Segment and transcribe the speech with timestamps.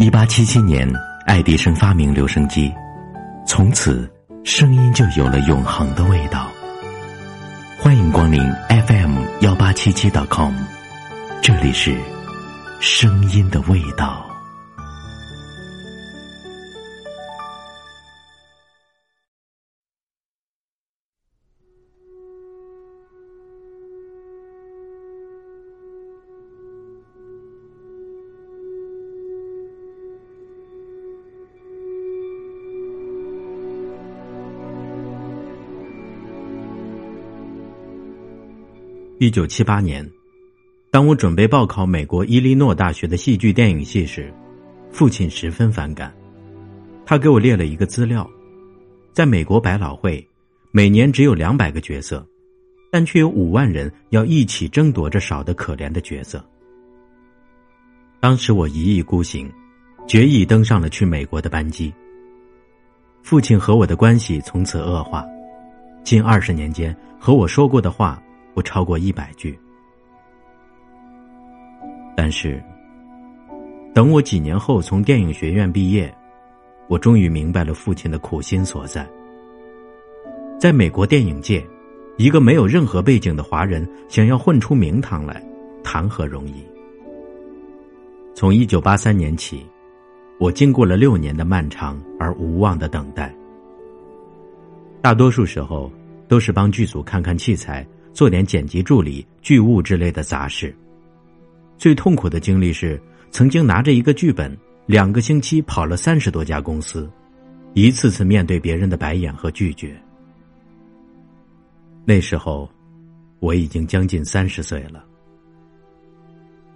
[0.00, 0.88] 一八七七年，
[1.26, 2.72] 爱迪生发明留声机，
[3.44, 4.08] 从此
[4.44, 6.46] 声音就有了永恒的味道。
[7.76, 8.40] 欢迎光临
[8.86, 10.54] FM 幺八七七 .com，
[11.42, 11.96] 这里是
[12.78, 14.27] 声音的味道。
[39.20, 40.08] 一九七八年，
[40.92, 44.32] 当我准备报考美国伊利诺大学的戏剧电影系时，
[44.92, 46.14] 父亲十分反感。
[47.04, 48.28] 他给我列了一个资料，
[49.12, 50.24] 在美国百老汇，
[50.70, 52.24] 每年只有两百个角色，
[52.92, 56.40] 但却有五万人要一起争夺着少得可怜的角色。
[58.20, 59.50] 当时我一意孤行，
[60.06, 61.92] 决意登上了去美国的班机。
[63.24, 65.26] 父亲和我的关系从此恶化，
[66.04, 68.22] 近二十年间和我说过的话。
[68.58, 69.56] 不超过一百句，
[72.16, 72.60] 但是，
[73.94, 76.12] 等我几年后从电影学院毕业，
[76.88, 79.08] 我终于明白了父亲的苦心所在。
[80.58, 81.64] 在美国电影界，
[82.16, 85.40] 一个没有任何背景的华人想要混出名堂来，
[85.84, 86.66] 谈何容易？
[88.34, 89.64] 从一九八三年起，
[90.40, 93.32] 我经过了六年的漫长而无望的等待，
[95.00, 95.88] 大多数时候
[96.26, 97.86] 都是帮剧组看看器材。
[98.18, 100.74] 做点剪辑助理、剧务之类的杂事。
[101.76, 107.08] 最痛苦的经历是，曾经拿着一个剧本，两个星期跑了三十多家公司，
[107.74, 109.96] 一次次面对别人的白眼和拒绝。
[112.04, 112.68] 那时候，
[113.38, 115.04] 我已经将近三十岁了。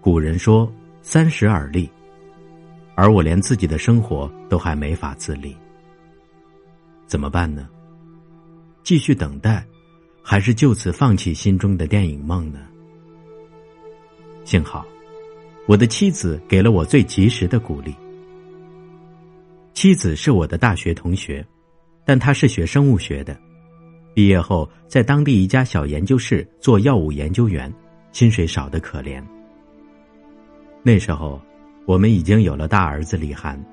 [0.00, 1.86] 古人说“三十而立”，
[2.96, 5.54] 而我连自己的生活都还没法自立。
[7.06, 7.68] 怎么办呢？
[8.82, 9.62] 继续等待。
[10.28, 12.58] 还是就此放弃心中的电影梦呢？
[14.44, 14.84] 幸好，
[15.68, 17.94] 我的妻子给了我最及时的鼓励。
[19.72, 21.46] 妻子是我的大学同学，
[22.04, 23.38] 但她是学生物学的，
[24.14, 27.72] 毕业后在当地一家小研究室做药物研究员，
[28.10, 29.22] 薪水少得可怜。
[30.82, 31.40] 那时候，
[31.84, 33.64] 我们已经有了大儿子李涵。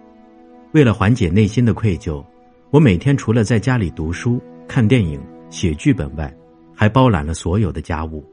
[0.72, 2.24] 为了缓解内心的愧疚，
[2.70, 6.32] 我每天除了在家里读书、看电影、写剧本外，
[6.76, 8.24] 还包揽了所有的家务，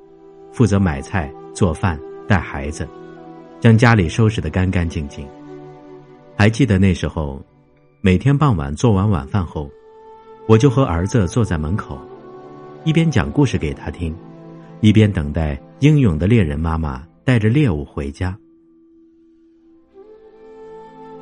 [0.53, 2.89] 负责买菜、做饭、带孩子，
[3.61, 5.27] 将家里收拾得干干净净。
[6.37, 7.41] 还记得那时候，
[8.01, 9.71] 每天傍晚做完晚饭后，
[10.49, 11.99] 我就和儿子坐在门口，
[12.85, 14.15] 一边讲故事给他听，
[14.81, 18.37] 一边等待英勇的猎人妈妈带着猎物回家。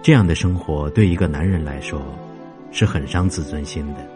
[0.00, 2.00] 这样的生活对一个男人来说，
[2.70, 4.06] 是很伤自尊心的。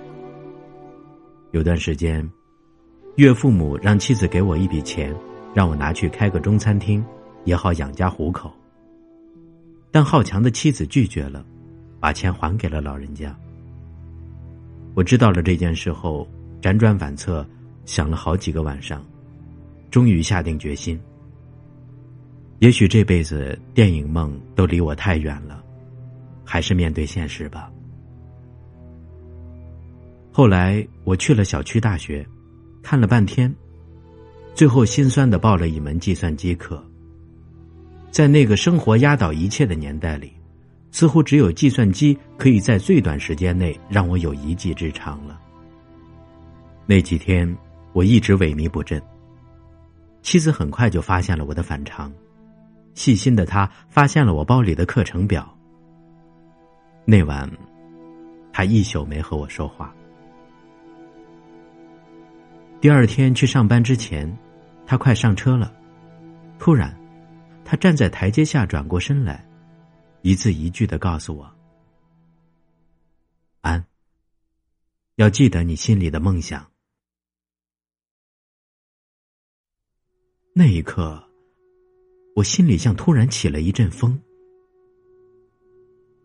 [1.50, 2.26] 有段时间。
[3.16, 5.14] 岳父母让妻子给我一笔钱，
[5.52, 7.04] 让我拿去开个中餐厅，
[7.44, 8.50] 也好养家糊口。
[9.90, 11.44] 但好强的妻子拒绝了，
[12.00, 13.36] 把钱还给了老人家。
[14.94, 16.26] 我知道了这件事后，
[16.62, 17.46] 辗转反侧，
[17.84, 19.04] 想了好几个晚上，
[19.90, 20.98] 终于下定决心。
[22.60, 25.62] 也许这辈子电影梦都离我太远了，
[26.44, 27.70] 还是面对现实吧。
[30.32, 32.26] 后来我去了小区大学。
[32.82, 33.54] 看了半天，
[34.54, 36.84] 最后心酸的报了一门计算机课。
[38.10, 40.32] 在那个生活压倒一切的年代里，
[40.90, 45.40] 似乎只有计算机可以在最短时间内让我有一技之长了。
[46.84, 47.56] 那几天
[47.92, 49.00] 我一直萎靡不振。
[50.20, 52.12] 妻子很快就发现了我的反常，
[52.94, 55.48] 细心的她发现了我包里的课程表。
[57.04, 57.50] 那晚，
[58.52, 59.94] 她一宿没和我说话。
[62.82, 64.36] 第二天去上班之前，
[64.84, 65.72] 他快上车了，
[66.58, 66.92] 突然，
[67.64, 69.48] 他站在台阶下转过身来，
[70.22, 71.48] 一字一句的告诉我
[73.62, 73.86] ：“安，
[75.14, 76.72] 要记得你心里的梦想。”
[80.52, 81.22] 那一刻，
[82.34, 84.20] 我心里像突然起了一阵风，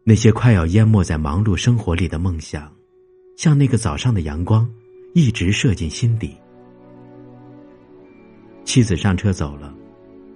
[0.04, 2.76] 那些快要淹没在忙碌生活里的梦想，
[3.38, 4.68] 像那个早上的阳光，
[5.14, 6.36] 一直射进心底。
[8.78, 9.74] 妻子上车走了，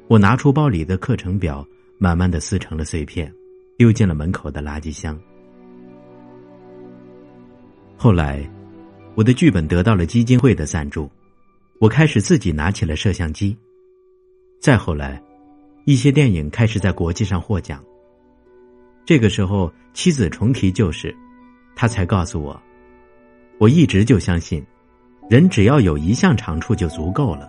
[0.08, 1.64] 我拿出包里的课程表，
[2.00, 3.32] 慢慢的撕成了碎片，
[3.78, 5.16] 丢进了门口的垃圾箱。
[7.96, 8.44] 后来，
[9.14, 11.08] 我的剧本得到了基金会的赞助，
[11.78, 13.56] 我开始自己拿起了摄像机。
[14.60, 15.22] 再后来，
[15.86, 17.80] 一些电影开始在国际上获奖。
[19.06, 21.16] 这个时候，妻子重提旧事，
[21.76, 22.60] 他才告诉我，
[23.60, 24.66] 我一直就相信，
[25.30, 27.48] 人只要有一项长处就足够了。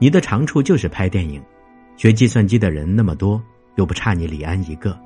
[0.00, 1.42] 你的长处就是拍电影，
[1.96, 3.42] 学计算机的人那么多，
[3.76, 4.96] 又不差你李安一个。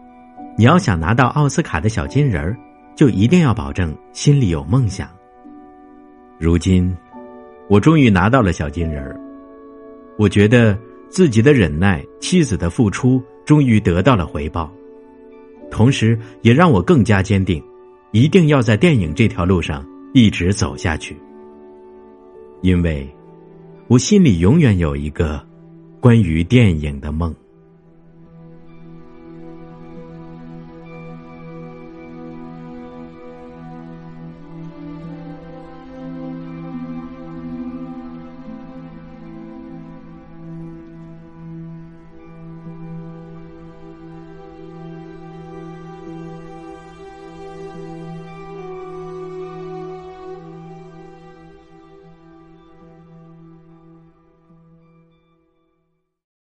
[0.59, 2.57] 你要想拿到奥斯卡的小金人儿，
[2.95, 5.09] 就一定要保证心里有梦想。
[6.39, 6.95] 如今，
[7.69, 9.19] 我终于拿到了小金人儿，
[10.19, 10.79] 我觉得
[11.09, 14.71] 自己的忍耐、妻子的付出，终于得到了回报，
[15.71, 17.65] 同时也让我更加坚定，
[18.11, 21.17] 一定要在电影这条路上一直走下去，
[22.61, 23.09] 因为。
[23.93, 25.47] 我心里永远有一个
[26.01, 27.35] 关于电影的梦。